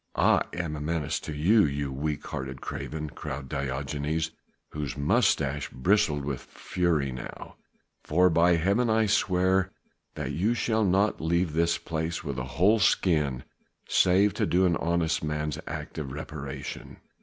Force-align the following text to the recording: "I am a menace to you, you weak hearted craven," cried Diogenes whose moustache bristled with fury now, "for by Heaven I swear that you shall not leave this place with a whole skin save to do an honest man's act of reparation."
"I 0.15 0.41
am 0.53 0.75
a 0.75 0.81
menace 0.81 1.19
to 1.19 1.31
you, 1.35 1.63
you 1.63 1.91
weak 1.93 2.25
hearted 2.25 2.59
craven," 2.59 3.11
cried 3.11 3.47
Diogenes 3.47 4.31
whose 4.71 4.97
moustache 4.97 5.69
bristled 5.69 6.25
with 6.25 6.41
fury 6.41 7.11
now, 7.11 7.57
"for 8.03 8.31
by 8.31 8.55
Heaven 8.55 8.89
I 8.89 9.05
swear 9.05 9.69
that 10.15 10.31
you 10.31 10.55
shall 10.55 10.83
not 10.83 11.21
leave 11.21 11.53
this 11.53 11.77
place 11.77 12.23
with 12.23 12.39
a 12.39 12.45
whole 12.57 12.79
skin 12.79 13.43
save 13.87 14.33
to 14.33 14.47
do 14.47 14.65
an 14.65 14.75
honest 14.77 15.23
man's 15.23 15.59
act 15.67 15.99
of 15.99 16.11
reparation." 16.11 16.97